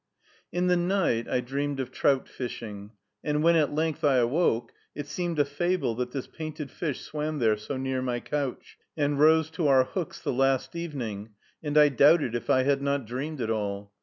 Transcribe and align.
In 0.51 0.65
the 0.65 0.75
night 0.75 1.29
I 1.29 1.41
dreamed 1.41 1.79
of 1.79 1.91
trout 1.91 2.27
fishing; 2.27 2.89
and, 3.23 3.43
when 3.43 3.55
at 3.55 3.71
length 3.71 4.03
I 4.03 4.15
awoke, 4.15 4.71
it 4.95 5.05
seemed 5.05 5.37
a 5.37 5.45
fable 5.45 5.93
that 5.93 6.09
this 6.09 6.25
painted 6.25 6.71
fish 6.71 7.01
swam 7.01 7.37
there 7.37 7.55
so 7.55 7.77
near 7.77 8.01
my 8.01 8.19
couch, 8.19 8.79
and 8.97 9.19
rose 9.19 9.51
to 9.51 9.67
our 9.67 9.83
hooks 9.83 10.19
the 10.19 10.33
last 10.33 10.75
evening, 10.75 11.35
and 11.61 11.77
I 11.77 11.89
doubted 11.89 12.33
if 12.33 12.49
I 12.49 12.63
had 12.63 12.81
not 12.81 13.05
dreamed 13.05 13.41
it 13.41 13.51
all. 13.51 13.91